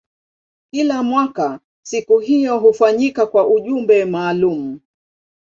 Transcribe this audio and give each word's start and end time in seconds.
Kila 0.71 1.03
mwaka 1.03 1.59
siku 1.83 2.19
hiyo 2.19 2.59
hufanyika 2.59 3.25
kwa 3.27 3.47
ujumbe 3.47 4.05
maalumu. 4.05 4.79